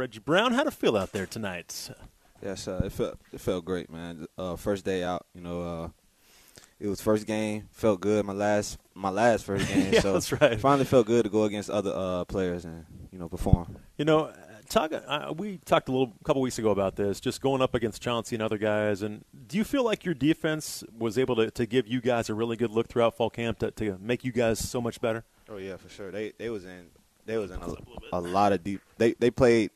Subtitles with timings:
[0.00, 0.54] Reggie Brown.
[0.54, 1.90] How'd it feel out there tonight?
[2.42, 4.24] Yes, uh, it felt it felt great, man.
[4.38, 5.88] Uh, first day out, you know, uh,
[6.78, 7.68] it was first game.
[7.70, 8.24] Felt good.
[8.24, 9.92] My last my last first game.
[9.92, 10.58] yeah, so that's right.
[10.58, 13.76] Finally felt good to go against other uh, players and you know perform.
[13.98, 14.32] You know,
[14.70, 14.90] talk.
[14.94, 18.00] Uh, we talked a little a couple weeks ago about this, just going up against
[18.00, 19.02] Chauncey and other guys.
[19.02, 22.34] And do you feel like your defense was able to, to give you guys a
[22.34, 25.24] really good look throughout fall camp to, to make you guys so much better?
[25.50, 26.10] Oh yeah, for sure.
[26.10, 26.86] They they was in
[27.26, 27.74] they was in a,
[28.14, 28.80] a lot of deep.
[28.96, 29.72] They they played.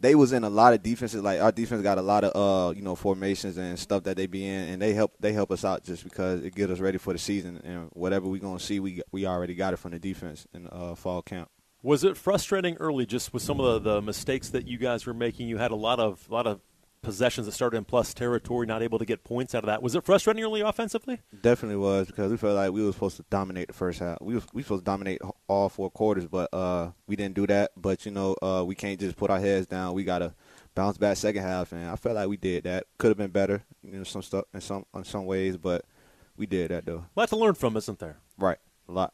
[0.00, 1.22] They was in a lot of defenses.
[1.22, 4.26] Like our defense got a lot of uh you know formations and stuff that they
[4.26, 6.98] be in, and they help they help us out just because it get us ready
[6.98, 9.98] for the season and whatever we gonna see, we we already got it from the
[9.98, 11.50] defense in uh, fall camp.
[11.82, 15.14] Was it frustrating early, just with some of the, the mistakes that you guys were
[15.14, 15.48] making?
[15.48, 16.60] You had a lot of a lot of
[17.02, 19.82] possessions that started in plus territory, not able to get points out of that.
[19.82, 21.20] Was it frustrating early offensively?
[21.42, 24.18] Definitely was because we felt like we were supposed to dominate the first half.
[24.20, 27.72] We was we supposed to dominate all four quarters, but uh, we didn't do that.
[27.76, 29.94] But you know, uh, we can't just put our heads down.
[29.94, 30.34] We gotta
[30.74, 32.86] bounce back second half, and I felt like we did that.
[32.98, 35.84] Could have been better, you know, some stuff in some in some ways, but
[36.36, 37.04] we did that though.
[37.16, 38.18] A lot to learn from, isn't there?
[38.38, 39.12] Right, a lot.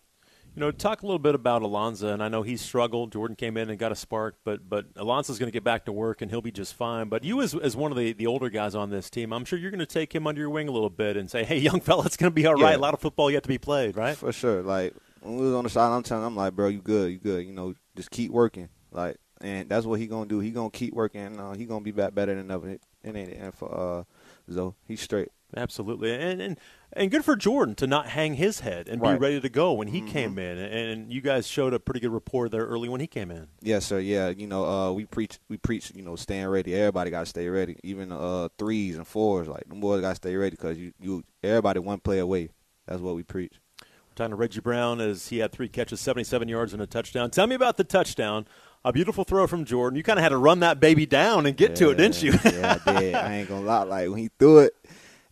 [0.57, 3.13] You know, talk a little bit about Alonzo, and I know he struggled.
[3.13, 5.93] Jordan came in and got a spark, but but Alonzo's going to get back to
[5.93, 7.11] work, and he'll be just fine.
[7.11, 9.59] But you, as as one of the, the older guys on this team, I'm sure
[9.59, 11.81] you're going to take him under your wing a little bit and say, "Hey, young
[11.81, 12.71] fella, it's going to be all right.
[12.71, 12.77] Yeah.
[12.77, 14.63] A lot of football yet to be played, right?" For sure.
[14.63, 17.13] Like when we was on the side, I'm telling him, I'm like, bro, you good,
[17.13, 17.45] you good.
[17.45, 18.71] You know, just keep working.
[18.93, 20.41] Like, and that's what he gonna do.
[20.41, 21.21] He gonna keep working.
[21.21, 22.69] And, uh, he gonna be back better than ever.
[22.71, 24.05] It ain't the for uh,
[24.53, 24.75] Zoe.
[24.87, 25.29] He's straight.
[25.57, 26.61] Absolutely, and and
[26.93, 29.87] and good for Jordan to not hang his head and be ready to go when
[29.89, 30.09] he Mhm.
[30.09, 30.59] came in.
[30.59, 33.47] And you guys showed a pretty good rapport there early when he came in.
[33.61, 34.01] Yes, sir.
[34.01, 36.75] Yeah, you know, uh, we preach, we preach, you know, staying ready.
[36.75, 37.77] Everybody got to stay ready.
[37.85, 41.23] Even uh, threes and fours, like them boys got to stay ready because you, you,
[41.45, 42.49] everybody one play away.
[42.87, 43.55] That's what we preach.
[43.83, 47.31] We're talking to Reggie Brown as he had three catches, 77 yards, and a touchdown.
[47.31, 48.47] Tell me about the touchdown.
[48.87, 49.97] A beautiful throw from Jordan.
[49.97, 52.39] You kind of had to run that baby down and get to it, didn't you?
[52.45, 53.15] yeah, I did.
[53.17, 53.83] I ain't gonna lie.
[53.83, 54.76] Like when he threw it,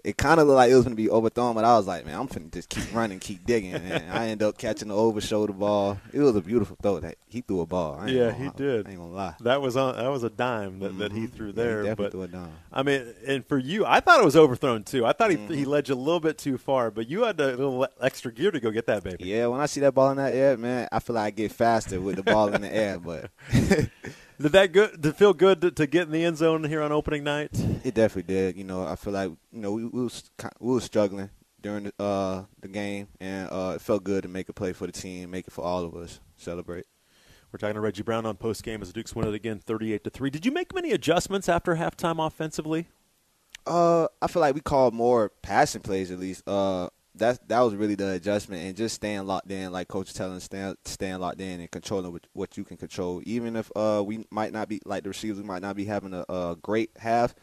[0.05, 2.21] it kind of looked like it was gonna be overthrown, but I was like, man,
[2.21, 5.55] I'm finna just keep running, keep digging, and I end up catching the over shoulder
[5.55, 5.99] ball.
[6.13, 7.01] It was a beautiful throw.
[7.01, 7.97] That he threw a ball.
[7.99, 8.53] I Yeah, gonna he lie.
[8.57, 8.87] did.
[8.87, 9.35] I ain't gonna lie.
[9.41, 11.33] That was on, that was a dime that, that he Mhm.
[11.33, 11.77] threw Yeah, he there.
[11.85, 12.53] definitely but threw it down.
[12.73, 15.07] I mean, and for you, I thought it was overthrown too.
[15.07, 15.55] I thought he Mm-hmm.
[15.55, 18.51] he led you a little bit too far, but you had a little extra gear
[18.51, 19.25] to go get that baby.
[19.25, 21.51] Yeah, when I see that ball in that air, man, I feel like I get
[21.53, 23.31] faster with the ball in the air, but
[24.41, 25.01] Did that good?
[25.01, 27.51] Did it feel good to, to get in the end zone here on opening night?
[27.85, 28.57] it definitely did.
[28.57, 31.31] You know, I feel like you know we, we was we was struggling
[31.61, 34.87] during the uh, the game, and uh, it felt good to make a play for
[34.87, 36.87] the team, make it for all of us, celebrate.
[37.53, 40.03] We're talking to Reggie Brown on post game as the Dukes win it again, thirty-eight
[40.05, 40.31] to three.
[40.31, 42.89] Did you make many adjustments after halftime offensively?
[43.67, 46.43] Uh, I feel like we called more passing plays at least.
[46.47, 50.37] Uh, that that was really the adjustment and just staying locked in, like coach telling
[50.37, 50.49] us,
[50.85, 53.23] staying locked in and controlling what, what you can control.
[53.25, 56.13] Even if uh we might not be like the receivers, we might not be having
[56.13, 57.35] a, a great half.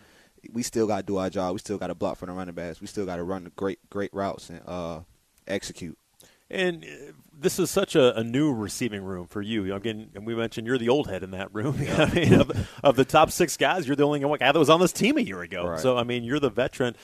[0.51, 1.53] We still got to do our job.
[1.53, 2.81] We still got to block for the running backs.
[2.81, 5.01] We still got to run the great great routes and uh
[5.47, 5.97] execute.
[6.49, 9.73] And uh, this is such a, a new receiving room for you.
[9.73, 11.75] Again, and we mentioned you're the old head in that room.
[11.97, 14.69] I mean, of, of the top six guys, you're the only one guy that was
[14.69, 15.65] on this team a year ago.
[15.65, 15.79] Right.
[15.79, 16.95] So I mean, you're the veteran.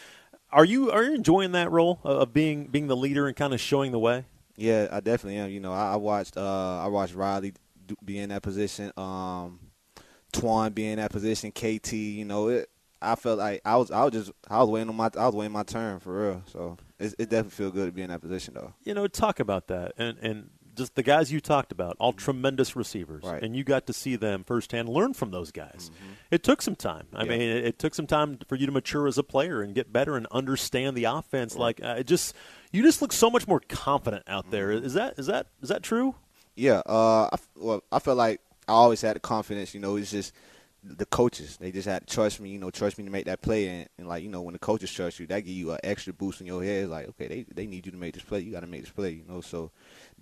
[0.52, 3.59] Are you are you enjoying that role of being being the leader and kind of
[3.59, 4.25] showing the way?
[4.56, 5.50] Yeah, I definitely am.
[5.50, 7.53] You know, I, I watched uh I watched Riley
[8.03, 8.91] be in that position.
[8.97, 9.59] Um,
[10.34, 11.52] Twan be in that position.
[11.52, 12.69] KT, you know, it.
[13.02, 15.36] I felt like I was I was just I was waiting on my I was
[15.36, 16.44] waiting my turn for real.
[16.47, 18.74] So it, it definitely feel good to be in that position though.
[18.84, 22.75] You know, talk about that and and just the guys you talked about, all tremendous
[22.75, 23.43] receivers, Right.
[23.43, 25.91] and you got to see them firsthand, learn from those guys.
[26.31, 27.07] It took some time.
[27.13, 27.29] I Yeah.
[27.29, 29.91] mean, it, it took some time for you to mature as a player and get
[29.91, 31.55] better and understand the offense.
[31.55, 32.33] Like, uh, it just
[32.71, 34.71] you just look so much more confident out there.
[34.71, 36.15] Is that is that is that true?
[36.55, 39.73] Yeah, uh, I, well, I felt like I always had the confidence.
[39.73, 40.33] You know, it's just
[40.96, 41.58] the coaches.
[41.58, 42.50] They just had to trust me.
[42.50, 43.68] You know, trust me to make that play.
[43.68, 46.14] And, and like you know, when the coaches trust you, that give you an extra
[46.14, 46.84] boost in your head.
[46.84, 48.40] It's like, okay, they they need you to make this play.
[48.40, 49.12] You got to make this play.
[49.12, 49.72] You know, so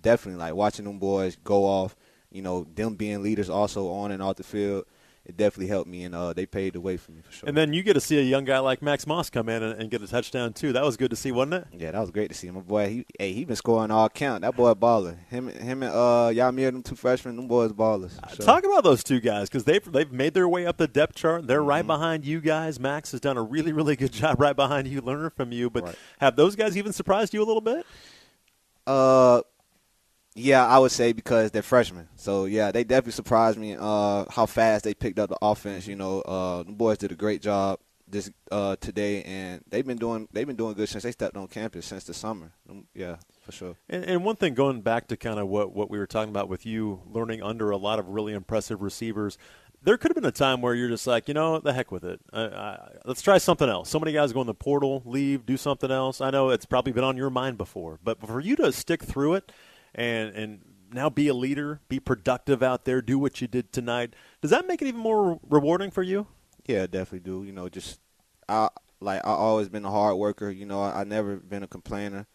[0.00, 1.96] definitely like watching them boys go off.
[2.30, 4.84] You know, them being leaders also on and off the field.
[5.28, 7.48] It definitely helped me, and uh, they paid the way for me for sure.
[7.48, 9.80] And then you get to see a young guy like Max Moss come in and,
[9.80, 10.72] and get a touchdown too.
[10.72, 11.66] That was good to see, wasn't it?
[11.76, 12.48] yeah, that was great to see.
[12.50, 14.42] My boy, he hey, he been scoring all count.
[14.42, 15.16] That boy baller.
[15.28, 18.12] Him him and uh Yamir, them two freshmen, them boys ballers.
[18.36, 18.46] sure.
[18.46, 21.48] Talk about those two guys because they've they've made their way up the depth chart.
[21.48, 21.86] They're right Mm-hmm.
[21.88, 22.78] behind you guys.
[22.78, 25.70] Max has done a really really good job right behind you, learning from you.
[25.70, 25.96] But Right.
[26.20, 27.84] have those guys even surprised you a little bit?
[28.86, 29.42] Uh,
[30.36, 32.08] yeah, I would say because they're freshmen.
[32.16, 33.76] So yeah, they definitely surprised me.
[33.78, 35.86] Uh, how fast they picked up the offense.
[35.86, 39.96] You know, uh, the boys did a great job this uh today, and they've been
[39.96, 42.52] doing they've been doing good since they stepped on campus since the summer.
[42.70, 43.76] Um, Yeah, for sure.
[43.88, 46.48] And, and one thing going back to kind of what what we were talking about
[46.48, 49.38] with you learning under a lot of really impressive receivers.
[49.82, 52.04] there could have been a time where you're just like, you know, the heck with
[52.04, 52.20] it.
[53.04, 53.88] let's try something else.
[53.88, 56.20] So many guys go in the portal, leave, do something else.
[56.20, 59.34] I know it's probably been on your mind before, but for you to stick through
[59.34, 59.52] it
[59.96, 60.60] and and
[60.92, 64.14] now be a leader, be productive out there, do what you did tonight.
[64.40, 66.28] Does that make it even more rewarding for you?
[66.66, 67.42] Yeah, definitely do.
[67.42, 68.00] You know, just
[68.48, 68.68] I
[69.00, 70.50] like I always been a hard worker.
[70.50, 72.26] You know, I, I never been a complainer.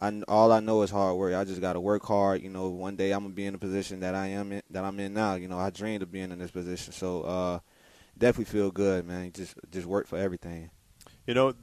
[0.00, 1.34] I all I know is hard work.
[1.34, 2.42] I just got to work hard.
[2.42, 4.84] You know, one day I'm gonna be in the position that I am in, that
[4.84, 5.34] I'm in now.
[5.34, 6.92] You know, I dreamed of being in this position.
[6.92, 7.58] So uh,
[8.16, 9.32] definitely feel good, man.
[9.32, 10.70] Just just work for everything.
[11.30, 11.54] You know,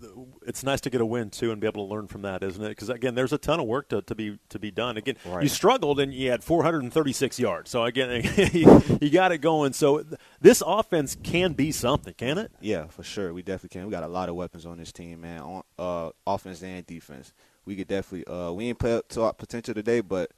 [0.45, 2.63] it's nice to get a win too and be able to learn from that, isn't
[2.63, 2.69] it?
[2.69, 4.95] Because again, there's a ton of work to, to be to be done.
[4.95, 5.43] Again, right.
[5.43, 7.69] you struggled and you had 436 yards.
[7.69, 8.23] So again,
[8.53, 9.73] you, you got it going.
[9.73, 10.05] So
[10.39, 12.49] this offense can be something, can it?
[12.61, 13.33] Yeah, for sure.
[13.33, 13.87] We definitely can.
[13.87, 15.41] We got a lot of weapons on this team, man.
[15.41, 17.33] On uh, offense and defense
[17.67, 18.25] we could definitely.
[18.33, 20.31] Uh, we ain't play up to our potential today, but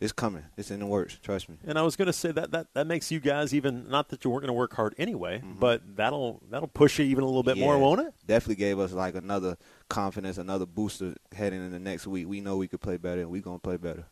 [0.00, 0.44] it's coming.
[0.56, 1.18] It's in the works.
[1.22, 1.56] Trust me.
[1.66, 4.24] And I was going to say that, that that makes you guys even not that
[4.24, 5.58] you weren't going to work hard anyway, mm-hmm.
[5.60, 8.14] but that'll that'll push you even a little bit yeah, more, won't it?
[8.26, 9.58] Definitely gave us like another
[9.88, 12.26] confidence, another booster heading in the next week.
[12.26, 14.06] We know we could play better, and we gonna play better.